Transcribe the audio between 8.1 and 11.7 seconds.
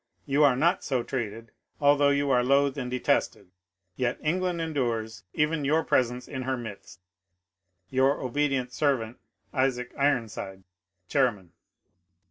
obedient servant, Isaac Isonside, Chairman.